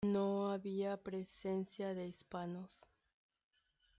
[0.03, 2.89] No había presencia de hispanos.